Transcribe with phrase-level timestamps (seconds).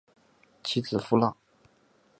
[0.63, 1.37] 其子苻朗。